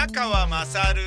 [0.00, 1.02] 宮川まさる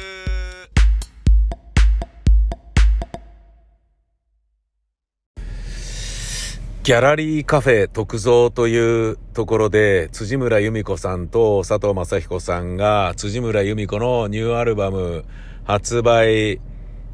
[6.83, 15.25] ギャラリーカフェ特造というところで、辻村由美子さんと佐藤正彦さんが、辻村由美子のニューアルバム
[15.63, 16.61] 発売、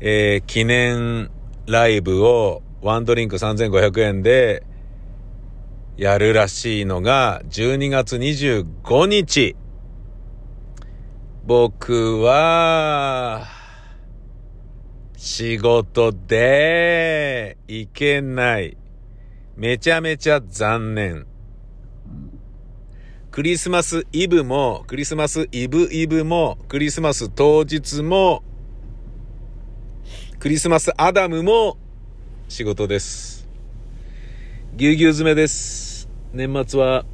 [0.02, 1.32] えー、記念
[1.66, 4.64] ライブをワンドリンク3500円で
[5.96, 9.56] やるらしいのが12月25日。
[11.50, 13.48] 僕は、
[15.18, 18.78] 仕事で行けない。
[19.58, 21.26] めちゃめちゃ残念。
[23.32, 28.44] クリスマスイブも、クリスマスイブイブも、クリスマス当日も、
[30.38, 31.80] クリスマスアダムも
[32.48, 33.50] 仕事です。
[34.76, 36.08] ぎゅうぎゅう詰めです。
[36.32, 37.06] 年末は、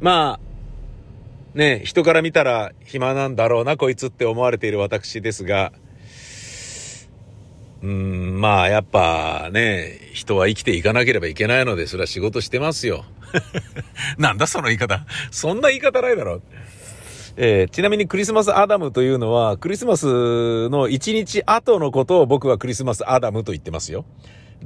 [0.00, 0.51] まあ、
[1.54, 5.72] ね、人から見たら暇なんだろうな、こいつって思われている私ですが、
[7.82, 13.04] うん、まあ、やっぱね、人は生きていかなければいけないので、それは仕事してますよ。
[14.18, 15.04] なんだその言い方。
[15.30, 16.40] そんな言い方ないだろ。
[17.36, 20.06] えー、ちなみにクリスマスアダムというのは、クリスマス
[20.68, 24.04] の1日後のことを僕はクリスマスアダムと言ってますよ。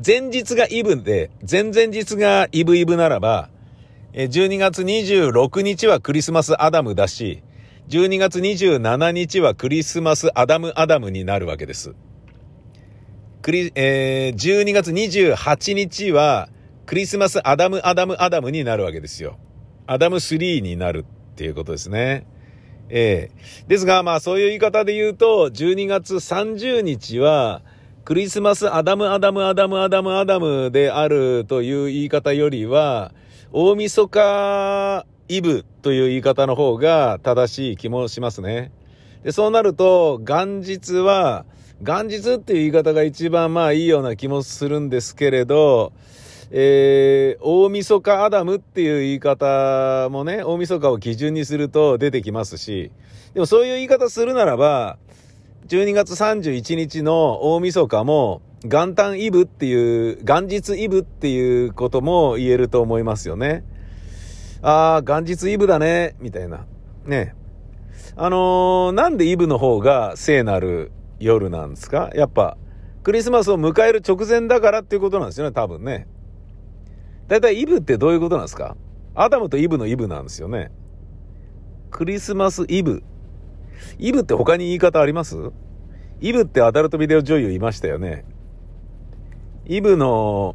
[0.04, 3.48] 前日がイブで、前々日がイブイブならば、
[4.16, 7.42] 12月26日はクリスマスアダムだし、
[7.88, 11.94] 12月27日はクリスマスアダムアダムになるわけです。
[13.42, 16.48] クリ、えー、12月28日は、
[16.86, 19.38] クリスマスアダムアダムアダムになるわけですよ。
[19.86, 22.26] アダム3になるっていうことですね。
[22.88, 27.60] ええー、ですが、まあそういう言い方で言うと、12月30日は、
[28.06, 33.12] クリスマスアダムアダムアダムアダムアダムであるという言い方よりは、
[33.52, 38.72] 大晦日イブという言い方の方が正しい気もしますね。
[39.22, 41.44] で、そうなると、元日は、
[41.80, 45.92] 元日っていう言い方が一番まあいいような気もするんですけれど、
[46.50, 52.90] えー、大晦日アダムっていう言い方もね、大晦日を基準にすると出てきますし、
[53.34, 54.98] でもそういう言い方するならば、
[55.68, 63.64] 12月31日の大晦日も、元旦イブっていう、元日イブっていうことも言えると思いますよね。
[64.62, 66.66] ああ、元日イブだね、みたいな。
[67.04, 67.34] ね。
[68.16, 72.10] あのー、なんでイブの方が聖なる夜なんですか？
[72.14, 72.56] やっぱ、
[73.02, 76.08] クリスマスを迎える直前だからっていうことなんですよね、多分ね。
[77.28, 78.76] だいたいイブってどういうことなんですか？
[79.14, 80.70] アダムとイブのイブなんですよね。
[81.90, 83.02] クリスマスイブ。
[83.98, 85.36] イブって他に言い方あります？
[86.20, 88.24] イブってアダルトビデオ女優いましたよね。
[89.68, 90.54] イブの、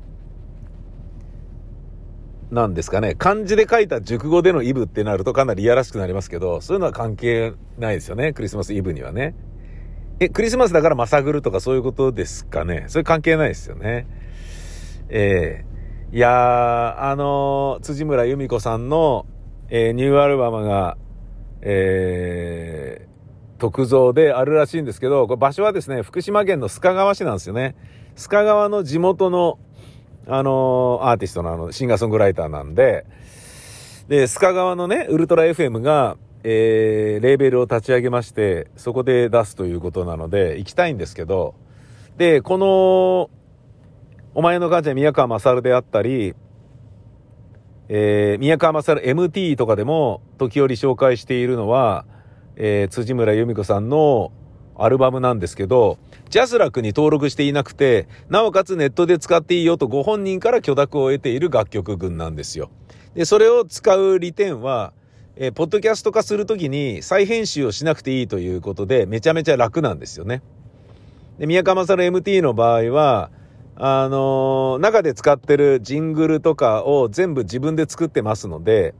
[2.49, 9.35] なんですかね、漢字で書いた熟語でのイブってなるとかなりいやらしくなりますけど、そういうのは関係ないですよね、クリスマスイブにはね。
[10.19, 12.85] え、クリスマスだからまさぐるとかそういうことですかね。
[12.87, 14.05] それ関係ないですよね。
[15.09, 15.65] え
[16.11, 19.25] えー、いやー、あのー、辻村由美子さんの、
[19.69, 20.97] えー、ニューアルバムが、
[21.61, 27.75] えー、特造であるらしいんですけど、これ場所はですね、福島県の須賀川市なんですよね。
[28.15, 29.57] 須賀川の地元の、
[30.27, 33.05] あのー、アーティストのあの、シンガーソングライターなんで、
[34.07, 41.55] で、須賀川のね、ウルトラ FM が、えー、レーベルを立ち上げまして、そこで出すということなので、行きたいんですけど、
[42.17, 43.29] で、この、
[44.33, 46.35] お前の母ちゃん宮川勝であったり、
[47.89, 52.05] えー、宮川勝 MT とかでも時折紹介しているのは、
[52.55, 54.31] えー、辻村由美子さんの
[54.83, 55.97] アルバムなんですけど、
[56.29, 62.69] ジャスラックに登録していなくて、なおかつネットで使っていいよとご本人から許諾を得ている楽曲群なんですよ。
[63.13, 64.93] で、それを使う利点は、
[65.35, 70.41] えー、ポッドキャスト化するときに再編集をしなくていいということで、めちゃめちゃ楽なんですよね。
[71.37, 73.31] で、宮川勝 MT の場合は、
[73.75, 78.93] あのー、中で使ってるジングルとかを全部自分で作ってますので、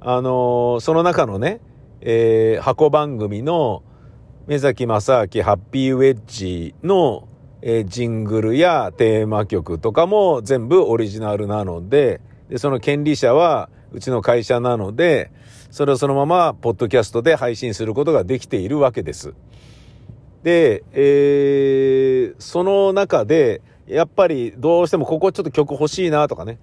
[0.00, 1.60] あのー、その中のね、
[2.00, 3.82] えー、箱番組の
[4.46, 7.26] 目崎正明ハッピーウェッジの、
[7.62, 12.20] えー、ジングルやテーマ曲とかも全部オリジナルなので、
[12.50, 15.30] で、その権利者はうちの会社なので、
[15.70, 19.32] それをそのまま、ポッドキャストで配信することができているわけです。
[20.42, 26.58] で、えー、その中で、やっぱりどうしてもここちょっと曲欲しいなとかね、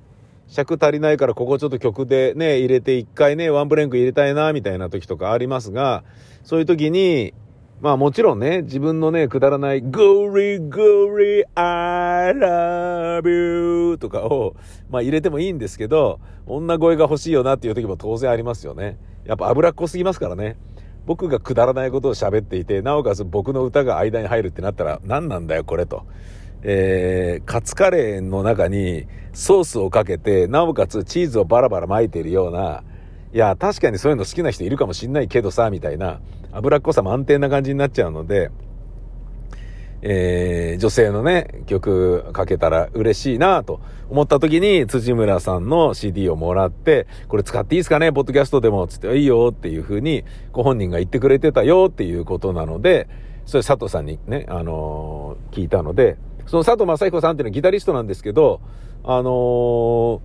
[0.47, 6.03] 尺足りないからここちょっと曲でね、入れて一回ね、ワンブレンク入れたいな、みたいな時とかありますが、
[6.43, 7.33] そういう時に、
[7.81, 14.55] まあもちろんね、自分のね、くだらない、ゴリゴリ I love you とかを、
[14.91, 18.99] まあ入れてもいいんですけど、女声が欲しいよなっていう時も当然ありますよね。
[19.25, 20.57] やっぱ脂っこすぎますからね。
[21.07, 26.05] 僕がくだらないことを喋っていて、なおかつ僕の歌が間に入るってなったら、何なんだよ、これと。
[26.61, 32.83] えー、カツカレーの中にソースをかけて、なおかつチーズをバラバラ巻いているような、
[33.33, 36.19] いや、確かにそういうの好きな人いるかもしんないけどさ、みたいな、
[36.51, 38.51] 脂っこさ満点な感じになっちゃうので、
[40.01, 43.79] えー、女性のね、曲かけたら嬉しいなと
[44.09, 53.07] 思った時に、辻村さんの CD をもらって、これ使っていいですかねポッドキャストでも、つって、いいよっていう風に、ご本人が言ってくれてたよっていうことなので、
[53.45, 56.17] それ佐藤さんにね、あのー、聞いたので、
[56.47, 58.59] その佐藤正彦さんっていうのはギタリストなんですけど、
[59.03, 60.19] あのー、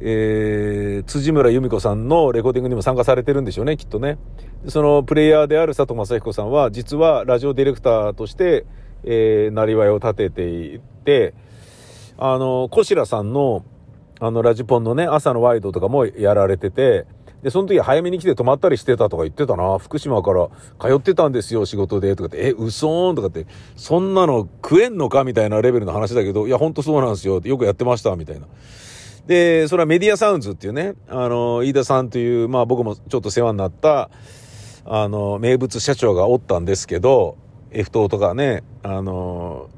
[0.00, 4.18] えー、辻村由美子さんのレコーディングにも参加されてるんでしょうね、きっとね。
[4.68, 8.66] そのプレイヤーである佐藤正彦さんは、実はラジオディレクターとして、
[9.04, 11.34] えー、なりわいを立てていて、
[12.18, 13.64] あの、小白さんの、
[14.20, 17.06] あの、ラジポンのね、朝のワイドとかもやられてて、
[17.42, 19.78] で、その時早めに来て泊まったりしてたとか言ってたな。
[19.78, 20.48] 福島から
[20.80, 22.16] 通ってたんですよ、仕事で。
[22.16, 23.46] とかって、え、嘘ーんとかって、
[23.76, 27.40] そんなの食えんのかみたいなレベルの話だけど、いや、ほんとそうなんですよ。
[27.44, 28.46] よくやってました、みたいな。
[29.26, 34.10] で、それはメディアサウンズっていうね、あの、飯田さんという、まあ僕もちょっと世話になった、
[34.84, 37.36] あの、名物社長がおったんですけど、
[37.72, 39.68] F 党とかね、あの、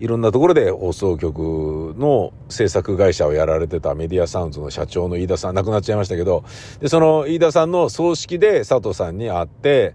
[0.00, 6.42] いろんなところで放送局の制作会社をやられてたメディアサウンズの社長の飯田さん、亡くなっちゃいましたけど、
[6.80, 9.94] で、その飯田さんの葬式で佐藤さんに会って、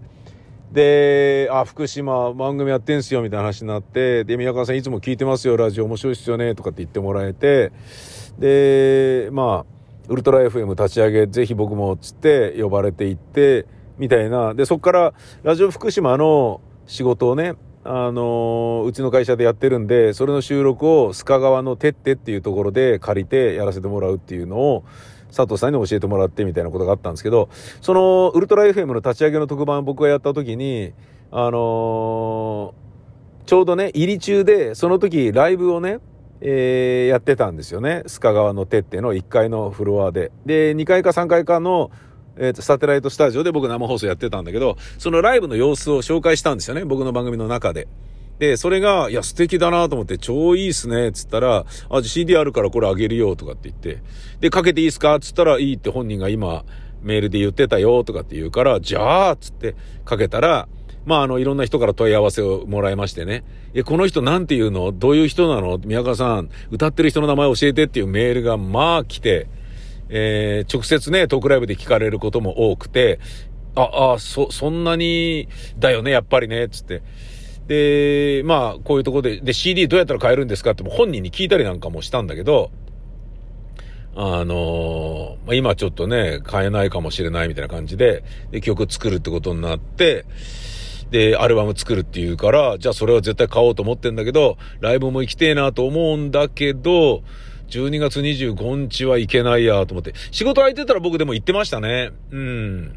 [0.72, 7.72] で、あ、福島番組やってんすよ、みたいな話になって、で、宮川さんいつも聞いてますよ、ラジオ面白いっすよね、とかって言ってもらえて、
[8.38, 9.76] で、まあ、
[10.08, 13.66] ウルトラ FM 立ち上げ、ぜひ僕も、つって呼ばれていって、
[13.98, 14.54] みたいな。
[14.54, 17.54] で、そっから、ラジオ福島の仕事をね、
[17.88, 24.84] あのうちの会社でやってるんで、それの収録を須賀川のてってっていうところで借りてやらせてもらうっていうのを、
[25.28, 27.48] 佐藤さんに教えてもらってみたいなことがあったんですけど、
[27.80, 30.94] そのウルトラ FM の立ち上げの特番僕がやった時に、
[31.30, 36.00] あのー、ちょうどね、入り中で、その時ライブをね、
[36.40, 38.02] えー、やってたんですよね。
[38.06, 40.32] 須賀川のてっての1階のフロアで。
[40.44, 41.90] で、2階か3階かの
[42.38, 46.84] えっ、ー、と、サテライトスタジオで僕生放送やってたんだけど、そのライブの様子を紹介したんですよね。
[46.84, 47.88] 僕の番組の中で。
[48.38, 54.02] で、それが、いや、素敵だなと思って、超いいっすね、つったら、あ、CD あるからこれあげるよ、とかって言って。
[54.40, 56.64] で、かけていいっすかつったら、いいって本人が今、
[57.02, 59.74] メールで言ってたよ、とかって言うから、じゃあ、つって
[60.04, 60.68] かけたら、
[61.06, 63.44] まあ、あの、いろんな人から問い合わせをもらいましてね。
[63.74, 64.92] え、この人なんて言うの？
[64.92, 65.78] どういう人なの？
[65.78, 69.48] 宮川さん、歌ってる人の名前教えてっていうメールが、まあ来て、
[70.08, 73.20] えー、直接ね、トークライブで聞かれることも多くて、
[73.76, 75.48] あ、あ、そ、そんなに、
[75.78, 77.02] だよね、やっぱりね、つって。
[77.68, 82.70] で、まあ、こういうとこで、で、CD どうやったら買えるんですかって本人に聞いたりなんかもしたんだけど、
[84.14, 90.24] あのー、今ちょっとね、買えないかもしれないみたいな感じで、で、曲作るってことになって、
[91.10, 97.22] で、アルバム作るっていうから、じゃあそれは絶対買おうと思ってんだけど、ライブも行きてえなと思うんだけど、
[97.68, 100.14] 12月25日は行けないやと思って。
[100.30, 102.10] 仕事空いてたら僕でも行ってましたね。
[102.30, 102.96] うん。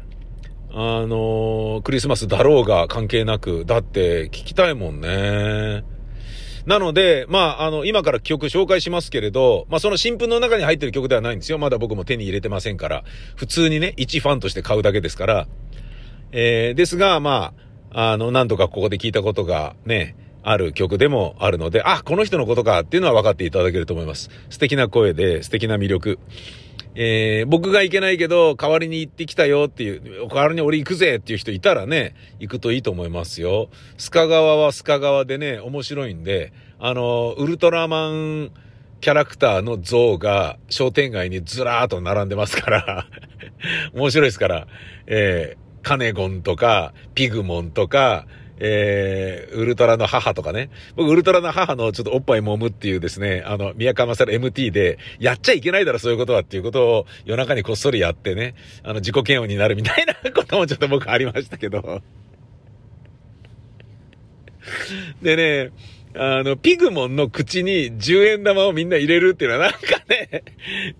[0.72, 3.64] あのー、クリスマスだろうが関係なく。
[3.66, 5.84] だって聞きたいもんね。
[6.66, 11.58] なので、まあ、あの、今から曲紹介しますけれど、まあ、その新譜の中に入ってる曲ではないんですよ。
[11.58, 13.02] まだ僕も手に入れてませんから。
[13.34, 15.46] 普通にね、一ファンとして買うだけですから。
[16.32, 24.30] えー、ですが、まあ、あの、何度かここで聞いたことがね、ある曲でもあるので、あ、この人のことかっていうのは分かっていただけると思います。
[24.48, 26.18] 素敵な声で、素敵な魅力。
[26.94, 33.68] えー、僕が行けないけど、代わりに行ってきたよっていう、代わりに俺行くぜっていう人いたらね、行くといいと思いますよ。
[33.98, 38.50] 須賀川は須賀川でね、面白いんで、あの、ウルトラマン
[39.00, 43.06] キャラクターの像が商店街にずらーっと並んでますから
[43.94, 44.66] 面白いですから、
[45.06, 48.26] えー、カネゴンとか、ピグモンとか、
[48.60, 50.70] えー、ウルトラの母とかね。
[50.94, 62.02] 僕、ウルトラの母のちょっとおっぱい揉むっていうですね、あの、宮川さん MT で、やっちゃいけないだろ、そういうことはっていうことを夜中にこっそりやってね、あの、自己嫌悪になるみたいなこともちょっと僕ありましたけど。
[65.22, 65.72] でね、
[66.14, 70.42] あの、ピグモンの口に10円玉をみんな入れるっていうのはなんかね、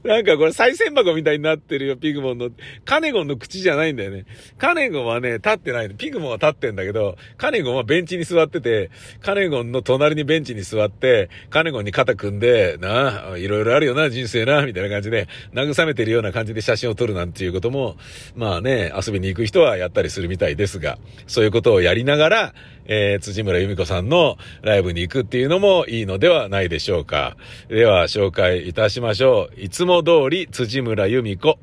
[0.05, 2.51] なんかこれ再銭箱みたいになってるよ、ピグモンの。
[2.85, 4.25] カネゴンの口じゃないんだよね。
[4.57, 8.91] カネゴンはね、立ってないピグモンは立ってんだけど、カネゴンはベンチに座ってて、
[9.21, 17.97] カネゴンの隣にベンチに座って、カネゴンに肩組んで、なあ、いろいろあるよな、人生な、みたいな感じで、慰めてるような感じで写真を撮るなんていうことも、
[18.37, 22.55] まあね、遊びに行く人はやったりするみたいですが、そういうことをやりながら、
[22.93, 27.37] えー、辻村由美子さんのライブに行くっていうのもいいのではないでしょうか。
[27.69, 29.61] では、紹介いたしましょう。
[29.61, 31.57] いつも通り辻村由美子。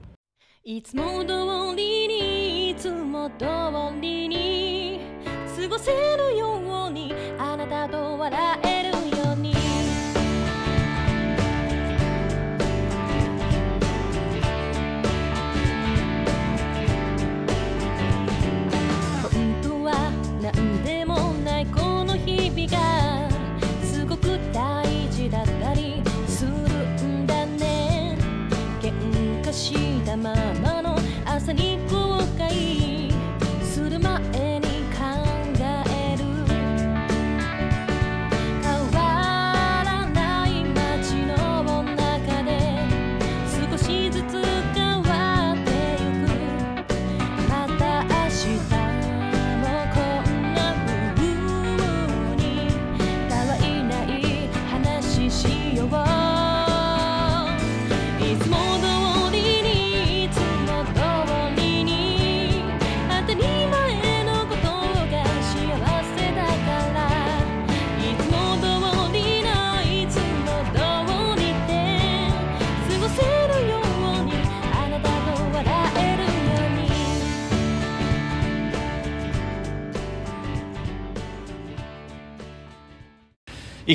[0.63, 1.36] いつも通り、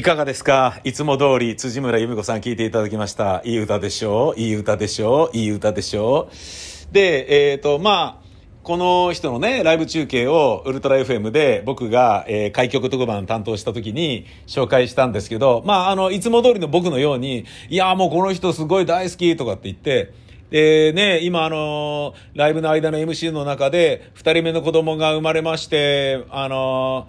[0.02, 0.80] いかがですか？
[0.82, 3.40] いつも通り辻村由美子さん聞いていただきました。
[3.44, 4.40] いい歌でしょう？
[4.40, 5.36] いい歌でしょう？
[5.36, 6.92] いい歌でしょう？
[6.92, 8.26] で、えっ、と、まあ、
[8.64, 20.12] この人のね、ライブ中継をウルトラ FM で僕が、えー開局特番担当した時に紹介したんですけど、まあ、あの、いつも通りの僕のように、いや、もうこの人すごい大好きとかって言って、
[20.50, 27.06] でね、今あのライブの間の MC の中で、二人目の子供が生まれまして、あの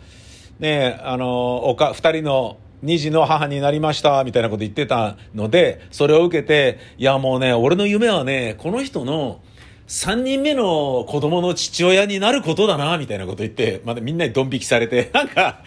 [0.60, 9.42] ねあのおか、二人の二児の母になりました、みたいなこと言ってたので、それを受けて、いやもうね、俺の夢はね、この人の、
[9.86, 15.62] 三人目の子供の父親になることだな、みたいなこと言って、まだみんなにドン引きされて、 なんか、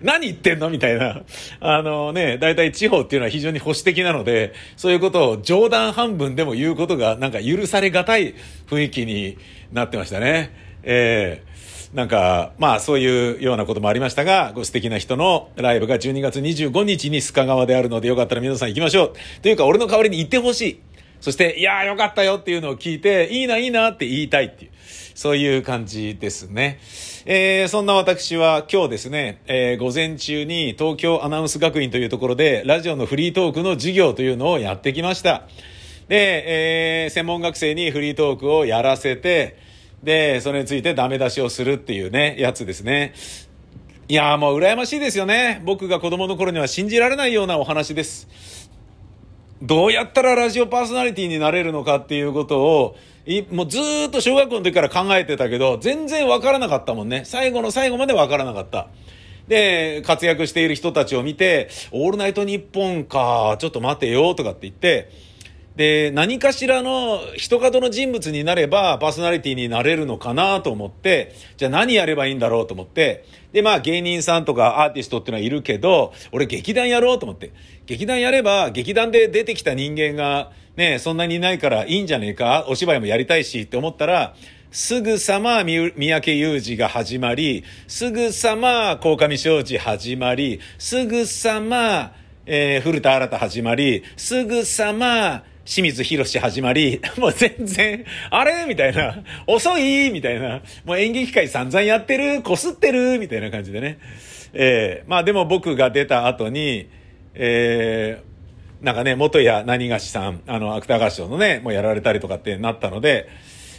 [0.00, 0.70] 何言ってんの？
[0.70, 1.22] みたいな。
[1.60, 8.34] あのね、大体地方っていうのは非常に保守的なので、そういうことを冗談半分でも言うことが、なんか許されがたい
[8.68, 9.36] 雰囲気に
[9.72, 10.50] なってましたね。
[10.84, 11.51] ええ
[11.92, 19.12] なんか、まあそういうようなこともありましたが、ご素敵な人のライブが12月25日に須賀川であるのでよかったら皆さん行きましょう。
[19.42, 20.80] というか俺の代わりに行ってほしい。
[21.20, 24.70] そして、いやーよかったよっていうのを聞いて、いいな、いいなって言いたいっていう、
[25.14, 26.80] そういう感じですね。
[27.26, 35.46] えー、そんな私は今日ですね、えー、午前中に東京アナウンス学院というところで、ラジオのフリートークの授業というのをやってきました。
[36.08, 39.56] で、えー、専門学生にフリートークをやらせて、
[40.02, 43.14] で、それについてダメ出しをするっていうね、やつですね。
[44.08, 45.62] いやーもう羨ましいですよね。
[45.64, 48.68] 僕が子供の頃には信じられないようなお話です。
[49.62, 57.22] どうやったらラジオパーソナリティになれるのかっていうことを、いもうずーっと小学校の時から考えてたけど、全然わからなかったもんね。
[57.24, 58.88] 最後の最後までわからなかった。
[59.46, 65.10] で、活躍している人たちを見て、オールナイトニッポンか、ちょっと待てよ、とかって言って、
[65.76, 77.52] で、何かしらの人角の人物になればパーソナリティになれるのかなと思って、じゃあ何やればいいんだろうと思って、で、まあ芸人さんとかアーティストっていうのはいるけど、俺劇団やろうと思って。
[77.86, 84.34] 劇団やれば、劇団で出てきた人間がね、そんなにいないからいいんじゃねえかお芝居もやりたいしって思ったら、
[84.70, 92.14] すぐさま三宅裕二が始まり、すぐさま鴻上尚史始まり、すぐさま、
[92.46, 98.64] えー古田新太始まり、すぐさま、清水博士始まり、 もう全然、あれ？
[98.66, 100.10] みたいな、遅い？
[100.10, 103.18] みたいな、もう演劇界散々やってる、こすってる？
[103.18, 103.98] みたいな感じでね。
[104.54, 106.88] えーまあでも僕が出た後に、
[107.34, 108.32] えー
[108.84, 113.28] なんかね、元谷何がしさん、あの、芥川賞のね、もうやられたりとかってなったので、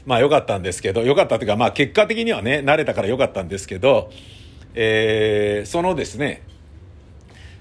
[0.06, 4.10] まあ良かったんですけど、良かったっていうか、まあ結果的にはね、慣れたから良かったんですけど、
[4.76, 6.42] えーそのですね、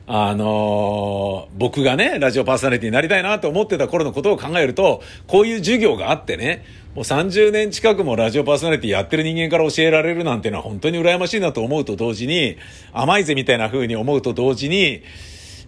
[0.06, 12.56] あのー僕がね、ラジオパーソナリティになりたいなと思ってた頃のことを考えると、こういう授業があってね、もう30年近くもラジオパーソナリティやってる人間から教えられるなんてのは本当に羨ましいなと思うと同時に、
[12.92, 15.02] 甘いぜみたいな風に思うと同時に、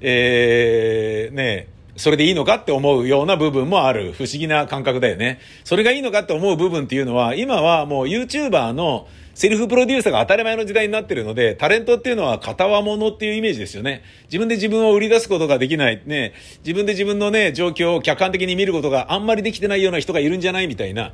[0.00, 5.38] えー、ねそれでいいのかって思うような部分もある不思議な感覚だよね。
[5.62, 14.02] それがいいのかって思う部分っていうのは、今はもう YouTuber のセルフプロデューサーが当たり前の時代になってるので、タレントっていうのは片輪物っていうイメージですよね。
[14.26, 21.12] 自分で自分を売り出すことができない、ね、自分で自分のね、状況を客観的に見ることがあんまりできてないような人がいるんじゃないみたいな。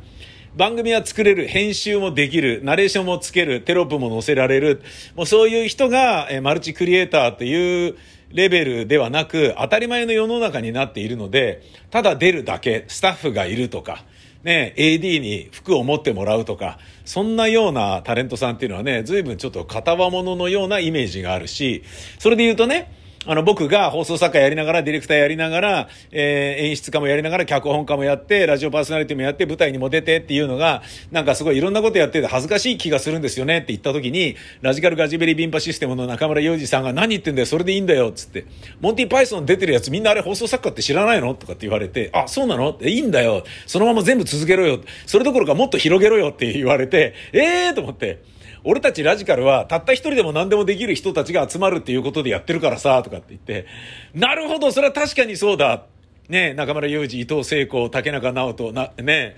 [0.57, 4.83] 番組は作れる、編集もできる、ナレーションもつける、テロップも載せられる、
[5.15, 7.97] もうそういう人が、えマルチクリエイターという
[8.33, 14.05] レベルではなく、当たり前の世の中になっているので、ただ出るだけ、スタッフがいるとか、
[14.43, 21.83] ね、AD に服を持ってもらうとか、そんなようなタレントさんっていうのはね、随分ちょっと片輪物のようなイメージがあるし、
[22.19, 22.91] それで言うとね、
[23.27, 38.47] あの、僕が放送作家やりながら、ディレクターやりながら、えー演出家もやりながら、脚本家もやって、ラジオパーソナリティもやって、舞台にも出てっていうのが、なんかすごいいろんなことやってて恥ずかしい気がするんですよねって言った時に、ラジカルガジベリビンパシステムの中村洋二さんが何言ってんだよ、それでいいんだよ、つって。
[38.81, 41.35] モンティパイソン出てるやつみんなあれ放送作家って知らないの？
[41.35, 42.71] とかって言われて、あ、そうなの？
[42.71, 43.45] っていいんだよ。
[43.67, 44.81] そのまま全部続けろよ。
[45.05, 48.40] それどころかもっと広げろよって言われて、ええーと思って。
[48.65, 53.67] 俺たちラジカルはたった一人でも何でもできる人たちが集まるっていうことでやってるからさ、とかって言って、
[54.15, 55.85] なるほど、それは確かにそうだ。
[56.29, 59.37] ね中村雄二、伊藤聖子、竹中直人、な、ね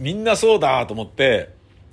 [0.00, 1.50] みんなそうだと思って、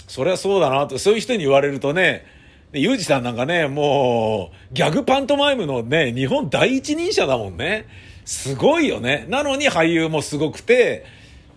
[0.07, 2.25] それはそうだなと、そういう人に言われるとね、
[2.73, 7.85] ユージさんなんかね、もう、ギャグパントマイムのね、日本第一人者だもんね。
[8.25, 9.25] すごいよね。
[9.27, 11.05] なのに俳優もすごくて、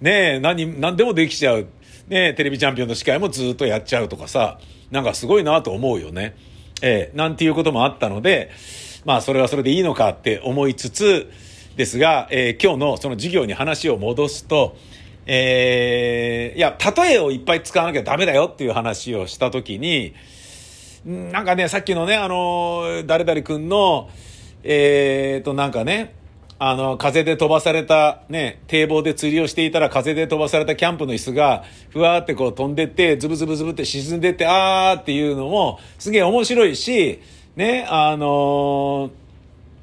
[0.00, 1.66] ね何、何でもできちゃう。
[2.08, 4.58] ねテレビチャンピオンの司会もずっとやっちゃうとかさ、
[4.90, 6.36] なんかすごいなと思うよね。
[6.82, 8.50] えーなんていうこともあったので、
[9.04, 11.30] まあそれはそれでいいのかって思いつつ、
[11.76, 14.76] ですが、えー今日のその授業に話を戻すと、
[15.26, 20.14] えーいや、例えをいっぱい使わなきゃダメだよっていう話をしたときに、
[21.04, 24.08] なんかね、さっきのね、あの、誰々くんの、
[24.62, 26.14] えーと、なんかね、
[26.66, 37.20] あの、風で飛ばされた、ね、堤防で釣りをしていたら風で飛ばされたキャンプの椅子が、ふわーってこう飛んでって、ズブズブズブって沈んでって、あーっていうのも、すげえ面白いし、
[37.54, 39.10] ね、あのー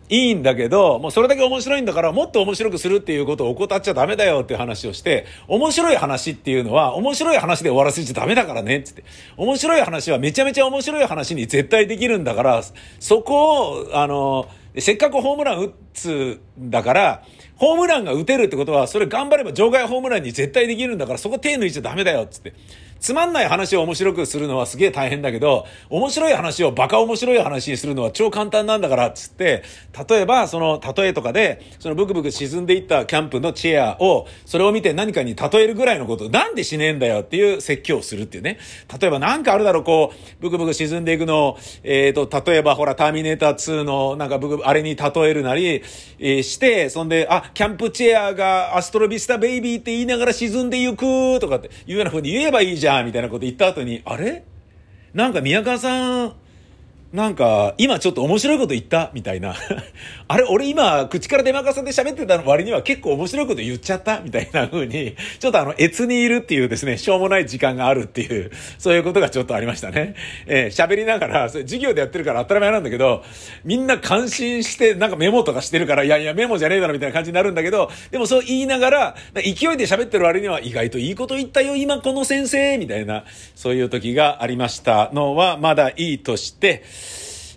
[0.09, 9.05] いいんだけど、もうそれだけ面白いんだから、もっと面白くするっていうことを怠っちゃダメだよっていう話をして、面白い話っていうのは、面白い話で終わらせちゃダメだからね、つって。
[9.37, 12.61] 面白い話はめちゃめちゃ面白い話に絶対できるんだから、
[12.99, 17.23] そこを、あの、せっかくホームラン打つんだから、
[17.55, 22.53] ホームランが打てるってことは、それ頑張れば場外ホームランに絶対できるんだから、そこ手抜いちゃダメだよ、つって。
[23.01, 29.63] つまんない話を面白くするのはすげえ大変だけど、面白い話をバカ面白い話にするのは超簡単なんだから、つって、
[30.07, 38.59] 例えばその例えとかで、そのブクブク沈んでいったキャンプのチェアを、それを見て何かに例えるぐらいのこと、なんでしねえんだよっていう説教をするっていうね。
[39.01, 45.81] 例えばなんかあるだろう、こう、ブクブク沈んでいくのを、えっ、と、例えばほら、ターミネーター2のなんかブク、あれに例えるなり、
[46.19, 54.43] えーして、そんで、あ、キャンプチェアがアストロビスタベイビーって言いながら沈んでいくとかっていうような風に言えばいいじゃん、みたいなこと言った後に、あれ？
[55.13, 56.33] なんか宮川さん、
[57.13, 59.11] なんか、今ちょっと面白いこと言った？
[59.13, 59.53] みたいな。
[60.29, 64.21] あれ俺今、口から出まかさで喋ってたの割には結構面白いこと言っちゃった？
[64.21, 70.15] みたいな風に、ちょっとあの、越にいるっていうですね、しょうもない時間があるっていう、 そういうことがちょっとありましたね。
[70.47, 73.25] えー喋りながら、それ授業でやってるから当たり前なんだけど、
[73.65, 86.83] みんな感心して、なんかメモとかしてるから、いやいやメモじゃねえだろみたいな感じになるんだけど、でもそう言いながら、勢いで喋ってる割には意外といいこと言ったよ、今この先生みたいな、そういう時がありましたのは、まだいいとして、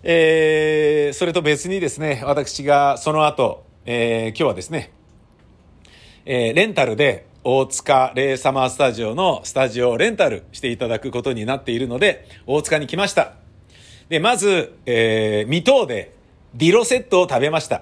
[0.06, 4.92] えーそれと別にですね、私がその後、えー今日はですね、
[6.26, 13.32] えーレンタルで大塚レイサマースタジオのスタジオをレンタルしていただくことになっているので、大塚に来ました。
[14.10, 16.14] で、まず、えー、未踏で
[16.54, 17.80] ディロセットを食べました。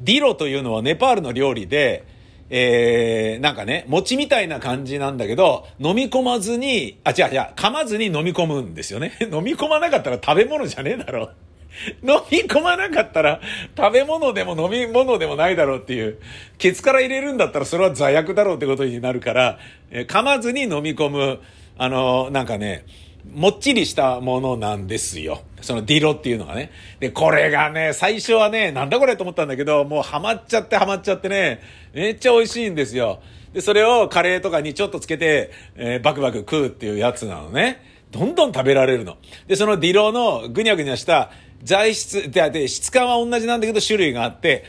[0.00, 2.04] ディロというのはネパールの料理で、
[2.50, 9.12] えー、なんかね、餅みたいな感じなんだけど、飲み込まずに、あ、違う違う、噛まずに飲み込むんですよね。
[9.32, 11.30] 飲み込まなかったら食べ物じゃねえだろ。
[12.02, 13.40] 飲み込まなかったら
[13.76, 16.18] 食べ物でも飲み物でもないだろうっていう。
[16.58, 19.58] ケツから入れるんだったらそれは罪悪だろうってことになるから、
[19.90, 21.40] え噛まずに飲み込む、
[21.78, 22.84] あのなんかね、
[23.32, 25.42] もっちりしたものなんですよ。
[25.60, 26.70] そのディロっていうのがね。
[27.00, 31.60] で、これがね、最初はね、なんだこれと思ったんだけど、もうハマっちゃってハマっちゃってね、
[31.92, 33.20] めっちゃ美味しいんですよ。
[33.52, 37.82] で、それをカレーとかにちょっとつけて、えーバクバク食うっていうやつなのね。
[38.10, 39.16] どんどん食べられるの。
[39.46, 41.30] で、そのディロのぐにゃぐにゃした
[41.62, 44.64] 材質、で、で質感は同じなんだけど種類があって、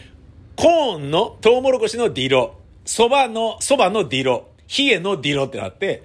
[0.56, 6.04] コーンのトウモロコシのディロ、蕎麦の、蕎麦のディロ、冷えのディロってなって、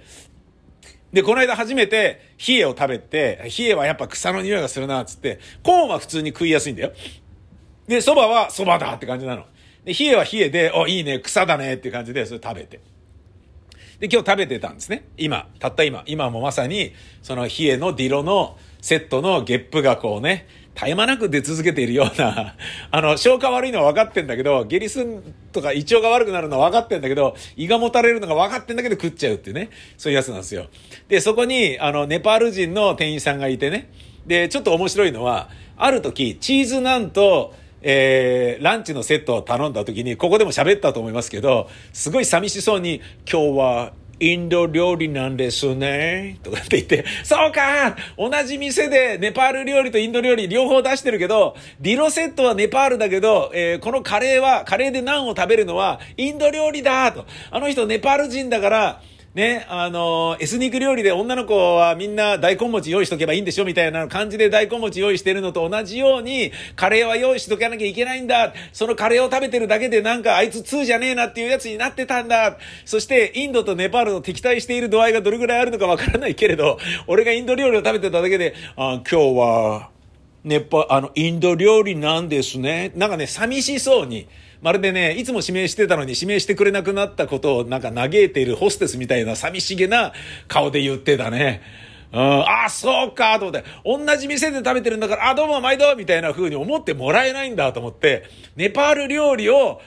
[1.13, 6.91] で、この間初めて、冷えを食べて、冷えはやっぱ草の匂いがするな、つって、コーンは普通に食いやすいんだよ。
[7.87, 9.45] で、蕎麦は蕎麦だって感じなの。
[9.83, 12.81] で、冷えは冷えで、お、いいね、草だねって感じで、それ食べて。
[13.99, 15.05] で、今日食べてたんですね。
[15.17, 20.47] 今、たった今、今もまさに、その冷えのディロのセットのゲップがこうね、
[20.77, 22.55] 絶え間なく出続けているような、
[22.91, 30.67] あの、消化悪いのは分かってんだけど、下痢すんとか胃腸が悪くなるのは分かってんだけど、胃がもたれるのが分かってんだけど食っちゃうっていうね、そういうやつなんですよ。
[31.07, 33.89] で、そこに、あの、ネパール人の店員さんがいてね、
[34.27, 46.39] で、ちょっと面白いのは、ある時、チーズナンと、えー、ランチのセットを頼んだ時に、ここでも喋ったと思いますけど、すごい寂しそうに、今日はインド料理なんですね。
[46.43, 57.25] とかって言って、そうか同じ店でネパール料理とインド料理両方出してるけど、ディロセットはネパールだけど、えーこのカレーは、カレーでナンを食べるのはインド料理だと。
[57.51, 59.01] あの人ネパール人だから、
[59.33, 68.53] ね、あのエスニック料理で女の子はみんな大根餅用意しとけばいいんでしょみたいな感じで大根餅用意してるのと同じように、カレーは用意しとかなきゃいけないんだ。
[68.73, 72.57] そのカレーを食べてるだけでなんかあいつ2じゃねえなっていうやつになってたんだ。
[72.85, 79.89] そしてインドとネパールの敵対している度合いがどれぐらいあるのかわからないけれど、俺がインド料理を食べてただけで、あ今日は、
[80.43, 82.91] ネパ、あの、インド料理なんですね。
[82.95, 84.27] なんかね、寂しそうに、
[84.61, 90.13] まるでね、いつも指名してたのに指名してくれなくなったことをなんか嘆いているホステスみたいな寂しげな
[90.47, 91.61] 顔で言ってたね。
[92.11, 98.23] うん、ああ、そうか、と思って、同じ店で食べてるんだから、あ、どうも、毎度、みたいな風に思ってもらえないんだと思って、
[98.55, 99.81] ネパール料理を、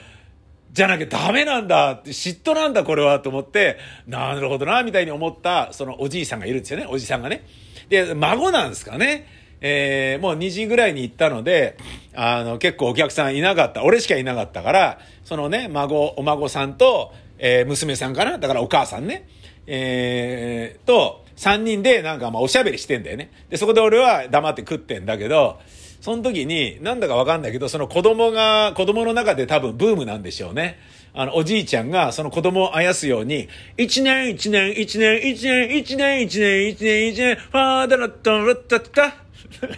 [0.71, 7.43] じゃなきゃダメなんだって、嫉妬なんだこれはと思って、なるほどな、みたいに思った、そのおじいさんがいるんですよね、おじさんがね。
[7.89, 9.40] で、孫なんですかね。
[9.61, 11.77] えーもう2時ぐらいに行ったので、
[12.13, 13.83] あの、結構お客さんいなかった。
[13.83, 18.37] 俺しかいなかったから、そのね、孫、お孫さんと、えー娘さんかな？
[18.37, 19.27] だからお母さんね。
[19.67, 23.31] えーと、3人でなんかまあおしゃべりしてんだよね。
[23.49, 25.59] で、そこで俺は黙って食ってんだけど、
[26.01, 30.79] その時に、なんだかわかんないけど、その子供が、子供の中で多分ブームなんでしょうね。
[31.13, 33.47] あの、おじいちゃんが、その子供をあやすように、
[33.77, 39.15] 一年、一年、一年、一年、一年、一年、一年、一年、ファーダラッタラッタッタ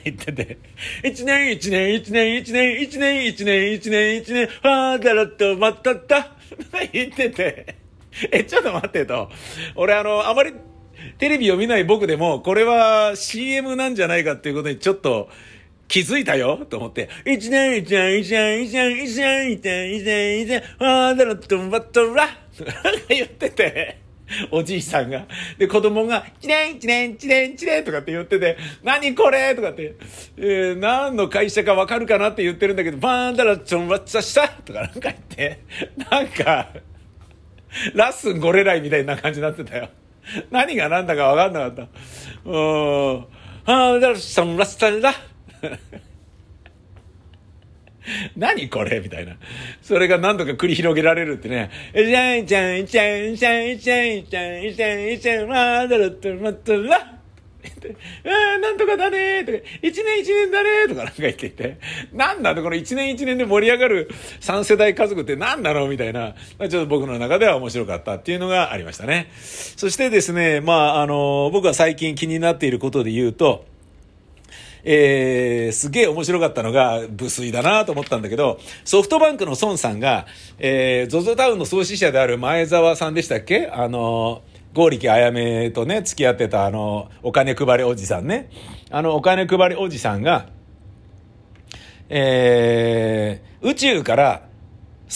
[0.03, 0.57] 言ってて、
[1.03, 6.27] 一年、一年、一年、一年、一年、一年、一年、一年、ファーダラッタマッタッタ
[6.91, 7.75] 言ってて、
[8.31, 9.29] え、ちょっと待ってと。
[9.75, 10.53] 俺あの、あまり
[11.17, 15.29] テレビを見ない僕でも、これは CM なんじゃないかっていうことにちょっと
[15.87, 24.02] 気づいたよと思って、一年一年一年一年一年一年一年一年、あーだらっとんばっとらとかなんか言ってて、
[24.51, 25.25] おじいさんが。
[25.57, 29.95] で、子供が、一年一年一年一年とかって言ってて、何これとかって、
[30.37, 35.59] えー、何の会社かわかるかなって言ってるんだけど、バーンだらちょんばっちゃしたとかなんか言って、
[36.09, 36.69] なんか、
[37.93, 39.89] ラッスンゴレライみたいな感じになってたよ。
[40.51, 41.81] 何が何だか分かんなかった。
[42.45, 43.25] うーん。
[43.65, 45.13] あーラッサンラッサンラ。
[48.35, 48.99] 何これ？
[48.99, 49.35] みたいな。
[49.81, 51.69] それが何度か繰り広げられるってね。
[51.93, 57.13] えじゃんじゃんじゃんじゃんじゃんじゃんじゃんじゃんわーだらとまったら。
[58.25, 61.77] ああ、なんとかだねーとか、一年一年だねーとかなんか言っていて、
[62.13, 64.09] なんだとこの一年一年で盛り上がる
[64.41, 69.29] 三世代家族って何だろうみたいな、ちょっと僕の中では面白かったっていうのがありましたね。
[69.33, 73.65] そしてですね、まあ、あの、僕は最近気になっていることで言うと、
[74.85, 80.25] えー、すげえ面白かったのが、無粋だなと思ったんだけど、ソフトバンクの孫さんが、
[80.59, 83.67] えー、ゾゾタウンの創始者である前澤さんでしたっけ？
[83.67, 84.41] あの、
[84.73, 88.49] 剛力あやめとね、付き合ってたあの、お金配りおじさんね。
[88.89, 90.49] あの、お金配りおじさんが、
[92.09, 94.49] えー、宇宙から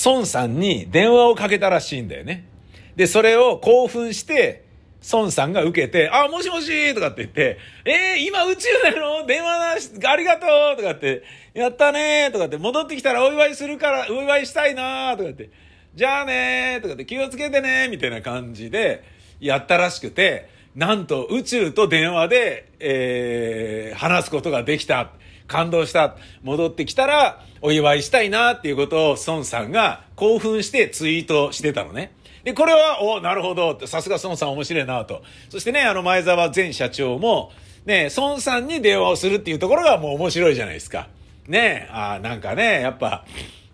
[0.05, 2.47] 孫さんに電話をかけたらしいんだよね。
[2.95, 4.66] で、それを興奮して、
[5.11, 8.91] 孫さんが受けて、あ、もしもしとかって言って、えー、今宇宙な
[9.21, 9.25] の？
[9.25, 15.49] 電話なし、ありがとうとかって、やったねとかって、戻ってきたらお祝いするから、お祝いしたいなとかって、
[15.95, 19.03] じゃあねとかって気をつけてねみたいな感じで、
[19.39, 25.11] やったらしくて、なんと宇宙と電話で、えー、話すことができた。
[25.47, 26.17] 感動した。
[26.43, 32.11] 戻ってきたら、お祝いしたいなっていうことを孫さんが興奮してツイートしてたのね。
[32.47, 35.21] で、これは、お、なるほど、さすが孫さん面白いなと。
[35.49, 37.51] そしてね、あの前澤前社長も、
[37.85, 41.09] ね、孫さんに電話をするっていうところがもう面白いじゃないですか。
[41.49, 43.25] ね、あなんかね、やっぱ、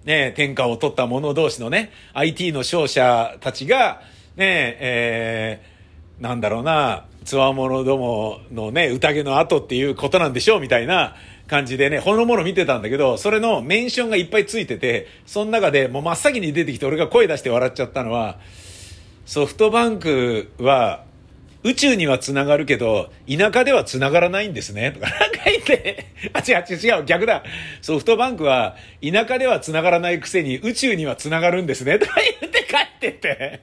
[0.05, 4.01] ね、天下を取った者同士のね、IT の勝者たちが、
[4.37, 11.15] ね、えー、なんだろうな、つわものどものね、宴の後っていうことなんでしょうみたいな
[11.47, 18.39] 感じでね、ほのもの見てたんだけど、それのメンションがいっぱいついてて、その中でもう真っ先に出てきて俺が声出して笑っちゃったのは、
[19.25, 21.03] ソフトバンクは
[21.63, 24.91] 宇宙には繋がるけど、田舎では繋がらないんですね。
[24.91, 27.43] とか、なんか言って、 あ、違う違う違う、逆だ。
[27.81, 31.99] ソフトバンクは田舎では繋がらないくせに宇宙には繋がるんですね。
[31.99, 33.61] とか言って帰ってって、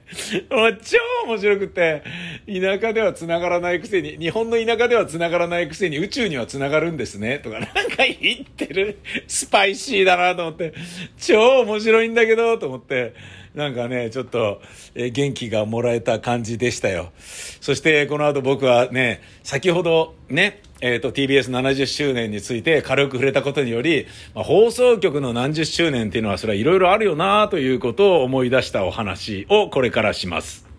[0.49, 0.97] もう超
[1.27, 2.01] 面白くて、
[2.47, 7.39] 田舎では繋がらないくせに、日本の田舎では繋がらないくせに宇宙には繋がるんですね。
[7.39, 8.99] とか、なんか言ってる。
[9.27, 10.73] スパイシーだなと思って、
[11.17, 13.13] 超面白いんだけど、と思って、
[13.53, 14.61] なんかね、ちょっと、
[14.95, 17.11] え元気がもらえた感じでしたよ。
[17.59, 30.71] そして、この後僕はね、先ほどね、えっ、ー、と、TBS70 周年について軽く触れたことにより、まあ、放送局の何十周年っていうのはそれはいろいろあるよなということを思い出したお話をこれからします。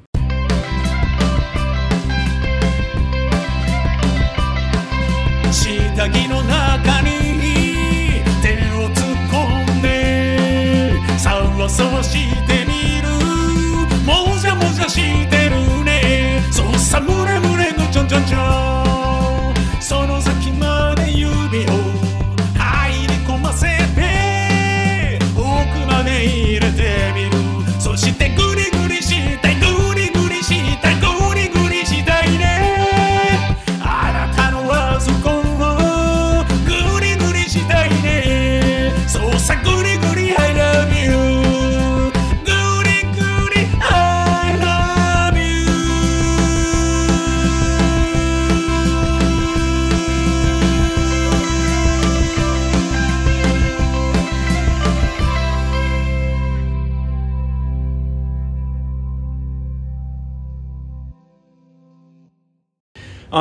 [5.52, 7.10] 下着の中に
[8.42, 12.14] 手を突っ込んでさわさわし
[12.46, 13.08] てみる。
[14.04, 16.42] もじゃもじゃしてるね。
[16.50, 18.71] そうさむれむれのちょんちょんちょん。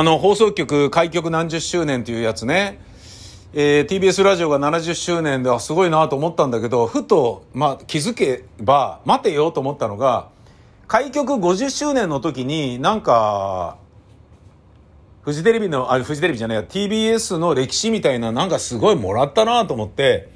[0.02, 2.80] あの、放送局開局何十周年というやつね。
[3.54, 10.30] えー TBS ラジオが70周年で、あ、すごいなと思ったんだけど、ふと、まあ、気づけば、待てよと思ったのが、
[10.88, 13.76] 開局50周年の時に、なんか、
[15.20, 20.30] フジテレビの、あ、フジテレビじゃないや、TBS の歴史みたいな、なんかすごいもらったなと思って、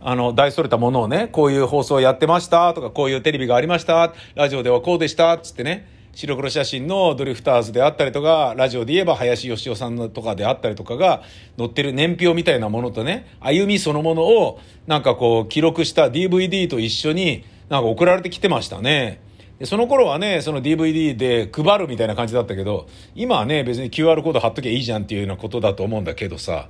[0.00, 11.22] あの、大それたものをね、こういう放送やってましたとか、こういうテレビがありました、ラジオではこうでしたっ、つってね、白黒写真のドリフターズであったりとか、ラジオで言えば林義雄さんとかであったりとかが
[11.56, 19.22] 載ってる年表みたいなものとね、歩みそのものをなんかこう記録した DVD と一緒になんか送られてきてましたね。
[19.64, 26.68] その頃はね、その DVD で配るみたいな感じだったけど、今はね、別に QR コード貼っときゃいいじゃんっていうようなことだと思うんだけどさ、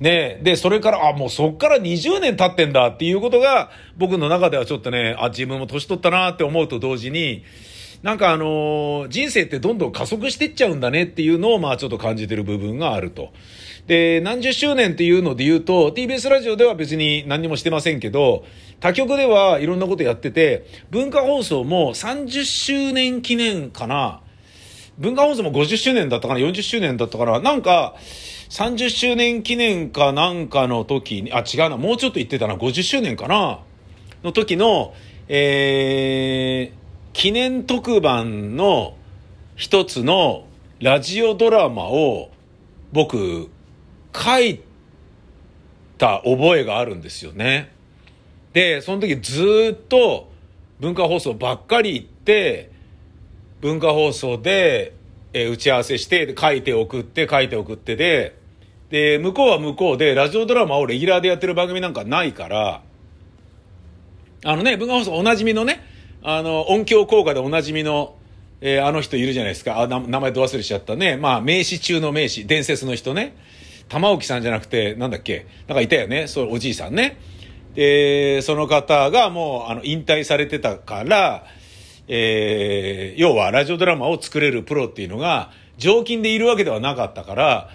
[0.00, 7.44] ねで、それから、あ、もうそっから20年経ってんだっていうことが、僕の中ではちょっとね、あ、自分も年取ったなって思うと同時に、
[8.02, 13.30] なんかあのー人生ってどんどん加速してっちゃうんだねっていうのを、まあちょっと感じてる部分があると。
[13.86, 18.44] で、何十周年っていうので言うと、TBS ラジオでは別に何にもしてませんけど、
[18.80, 24.20] 他局ではいろんなことやってて、文化放送も30周年記念かな。
[24.98, 27.40] 文化放送も50周年だったかな、40周年だったかな。
[27.40, 27.94] なんか、
[28.50, 33.60] 30周年記念かなんかの時に、あ、違うな、もうちょっと言ってたな、50周年かな、
[34.22, 34.94] の時の、
[35.28, 36.87] えー、
[37.18, 38.96] 記念特番の
[39.56, 40.46] 一つの
[40.80, 42.30] ラジオドラマを
[42.92, 43.50] 僕、
[44.14, 44.60] 書い
[45.98, 47.72] た覚えがあるんですよね。
[48.52, 50.30] で、その時ずっと
[50.78, 52.70] 文化放送ばっかり行って、
[53.62, 54.94] 文化放送で、
[55.32, 58.38] えー打ち合わせして、書いて送って、書いて送ってで、
[58.90, 62.82] で、向こうは向こうで、ラジオドラマをレギュラーでやってる番組なんかないから、
[64.44, 65.87] あのね、文化放送おなじみのね、
[66.22, 68.16] あの、音響効果でおなじみの、
[68.60, 69.80] えーあの人いるじゃないですか。
[69.80, 71.16] あ、名前ど忘れしちゃったね。
[71.16, 73.36] まあ、名詞中の名詞、伝説の人ね。
[73.88, 75.46] 玉置さんじゃなくて、なんだっけ。
[75.68, 76.26] なんかいたよね。
[76.26, 77.18] そう、おじいさんね。
[77.74, 81.44] で、その方がもう、あの、引退されてたから、
[82.08, 87.70] えー要はラジオドラマを作れるプロっていうのが、常勤でいるわけではなかったから、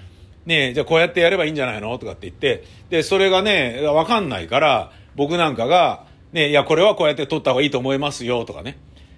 [0.46, 1.98] ねえ、じゃあこうやってやればいいんじゃないの？
[1.98, 8.78] とかって言って、で、それがね、わかんないから、僕なんかが、ね、いや、これはこうやって撮った方がいいと思いますよ、とかね。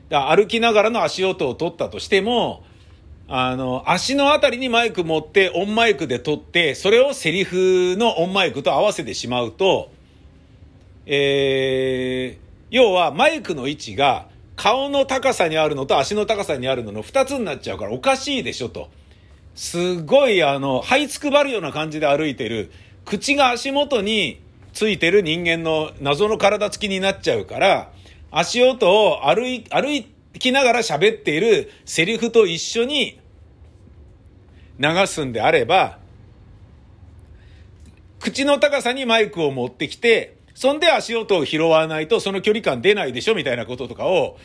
[0.10, 2.64] だか歩きながらの足音を撮ったとしても、
[3.28, 9.90] あの、足のあたりにマイク持って、オンマイクで撮って、それをセリフのオンマイクと合わせてしまうと、
[11.08, 18.90] えー、要はマイクの位置が顔の高さにあるのと足の高さにあるのの二つになっちゃうからおかしいでしょと。
[19.54, 22.72] すごいあの、這いつくばるような感じで歩いてる、
[23.06, 24.42] 口が足元に
[24.76, 27.92] ついてる人間の謎の体つきになっちゃうから、
[28.30, 30.06] 足音を歩い、歩
[30.38, 33.20] きながら喋っているセリフと一緒に
[34.78, 35.98] 流すんであれば、
[38.20, 44.38] 口の高さにマイクを持ってきて、そんで足音を拾わないとその距離感出ないでしょみたいなこととかを、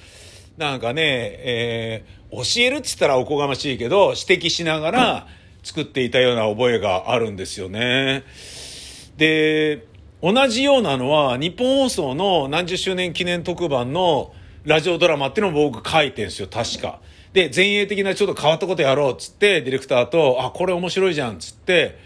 [0.57, 5.27] なんかね、えー教えるっつったらおこがましいけど、指摘しながら
[5.65, 8.23] 作っていたような覚えがあるんですよね。
[9.17, 9.90] で、
[10.23, 17.01] 同じようなのは、日本放送の何十周年記念特番のラジオドラマっていうのを僕書いてんですよ、確か。
[17.33, 21.97] で、前衛的なちょっと変わったことやろうっつって、ディレクターと、あ、これ面白いじゃんっつって、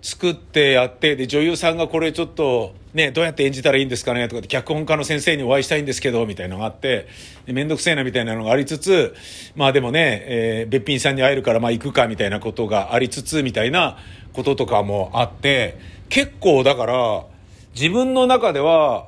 [0.00, 7.06] 作ってやって、で、女優さんがこれちょっと、ね、どうやって演じたらいいんですかねとかって、脚本家の先生にお会いしたいんですけど、みたいなのがあって、
[7.44, 9.14] でめんどくせえなみたいなのがありつつ、
[9.56, 13.98] まあでもね、えーべっぴんさんに会えるから、まあ行くかみたいなことがありつつ、みたいな
[14.32, 17.24] こととかもあって、結構だから、
[17.72, 19.06] 自分の中では、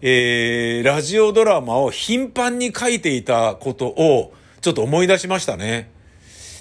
[0.00, 5.90] えーラジオドラマを頻繁に書いていたことを、ちょっと思い出しましたね。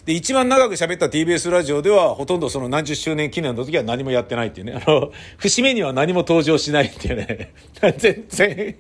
[0.06, 4.84] で、一番長く喋った TBS ラジオでは、ほとんどその何十周年記念の時は何もやってないっていうね。
[4.86, 7.54] あの、節目には何も登場しないっていうね。
[7.98, 8.76] 全然。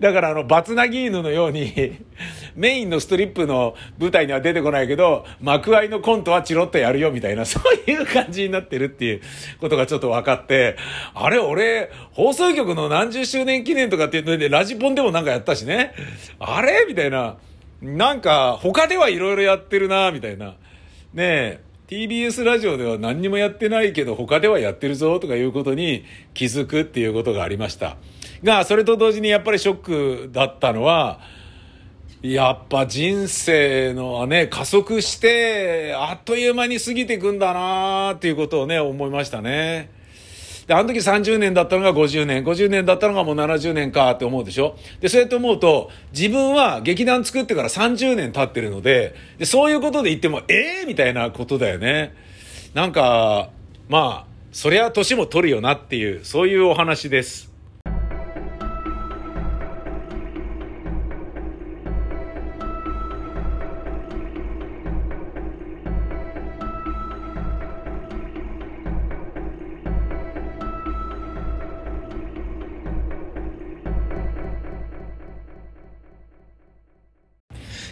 [0.00, 1.98] だからあの、バツナギーヌのように、
[2.54, 9.20] メインのストリップの舞台には出てこないけど、幕間のコントはチロッとやるよみたいな、 そういう感じになってるっていう
[9.60, 10.76] ことがちょっと分かって、
[11.14, 15.94] あれ、俺、放送局の何十周年記念とかって言って、ラジポンでもなんかやったしね。
[16.38, 16.84] あれ？
[16.86, 17.36] みたいな。
[17.80, 20.48] なんか、他ではいろいろやってるな、みたいな。
[20.48, 20.54] ね
[21.18, 21.60] え。
[21.92, 27.98] TBS ラジオでは何にもやってないけど他ではやってるぞとかいうことに気づくっていうことがありました。
[28.42, 31.20] が、それと同時にやっぱりショックだったのは、
[32.22, 39.90] やっぱ人生のはね、加速して、あっという間に過ぎていくんだなっていうことをね、思いましたね。
[40.68, 44.76] で、あの時30年だったのが50年、50年だったのがもう70年かって思うでしょ？
[45.00, 52.14] で、そうやって思うと、自分は劇団作ってから30年経ってるので、でそういうことで言っても、ええー、みたいなことだよね。
[52.72, 53.50] なんか、
[53.88, 57.51] まあ、そりゃ年も取るよなっていう、そういうお話です。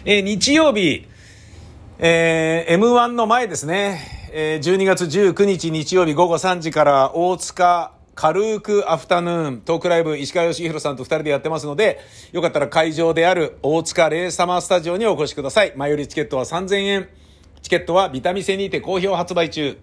[0.03, 1.05] えー、日曜日、
[1.99, 4.01] えー、M1 の前ですね、
[4.33, 11.99] えー、12月19日日曜日午後3時から大塚軽くアフタヌーントークライブ石川義弘さんと2人でやってますので、
[12.31, 15.73] よかったら会場である大塚レイサマースタジオにお越しください。
[15.75, 17.09] 前売りチケットは3000円。
[17.61, 19.77] チケットはビタミンセにて好評発売中。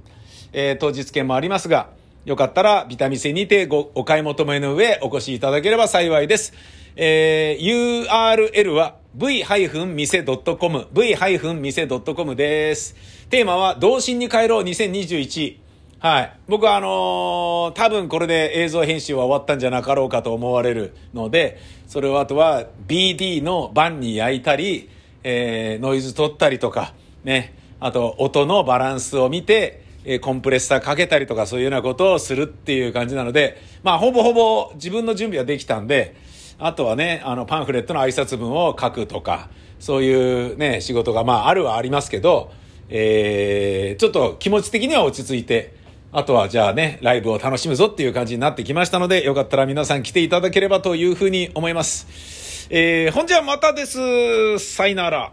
[0.52, 1.90] えー、当日券もありますが、
[2.24, 6.54] よかったらビタミンセにてごお買い求めの上お越しいただければ幸いです。
[6.96, 12.94] えー、URL は v-mise.com、v-mise.com です。
[13.28, 15.58] テーマは、童心に帰ろう2021。
[15.98, 16.38] はい。
[16.46, 24.88] 僕はあのー、多分これで映像編集は終わったんじゃなかろうかと思われるので、それをあとは BD の盤に焼いたり、
[25.24, 36.27] えー、ノイズ取ったりとか、ね、あと音のバランスを見て、え、コンプレッサーかけたりとかそういうようなことをするっていう感じなので、まあほぼほぼ自分の準備はできたんで、
[36.58, 42.52] あとはね、あの、パンフレットの挨拶文を書くとか、そういうね、仕事がまああるはありますけど、
[42.88, 45.74] えー、ちょっと気持ち的には落ち着いて、
[46.10, 52.66] あとはじゃあね、ライブを楽しむぞっていう感じになってきましたので、よかったら皆さん来ていただければというふうに思います。
[52.70, 54.58] えー、ほんじゃまたです。
[54.58, 55.32] さよなら。